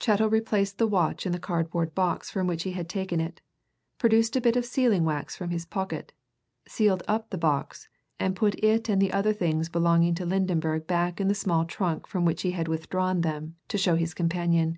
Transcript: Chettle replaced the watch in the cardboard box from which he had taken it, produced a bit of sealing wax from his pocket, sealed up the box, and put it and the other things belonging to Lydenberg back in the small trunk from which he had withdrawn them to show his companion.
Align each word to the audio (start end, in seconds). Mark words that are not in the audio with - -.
Chettle 0.00 0.28
replaced 0.28 0.78
the 0.78 0.88
watch 0.88 1.24
in 1.26 1.30
the 1.30 1.38
cardboard 1.38 1.94
box 1.94 2.28
from 2.28 2.48
which 2.48 2.64
he 2.64 2.72
had 2.72 2.88
taken 2.88 3.20
it, 3.20 3.40
produced 3.98 4.34
a 4.34 4.40
bit 4.40 4.56
of 4.56 4.64
sealing 4.64 5.04
wax 5.04 5.36
from 5.36 5.50
his 5.50 5.64
pocket, 5.64 6.12
sealed 6.66 7.04
up 7.06 7.30
the 7.30 7.38
box, 7.38 7.88
and 8.18 8.34
put 8.34 8.56
it 8.64 8.88
and 8.88 9.00
the 9.00 9.12
other 9.12 9.32
things 9.32 9.68
belonging 9.68 10.16
to 10.16 10.26
Lydenberg 10.26 10.88
back 10.88 11.20
in 11.20 11.28
the 11.28 11.36
small 11.36 11.64
trunk 11.64 12.08
from 12.08 12.24
which 12.24 12.42
he 12.42 12.50
had 12.50 12.66
withdrawn 12.66 13.20
them 13.20 13.54
to 13.68 13.78
show 13.78 13.94
his 13.94 14.12
companion. 14.12 14.76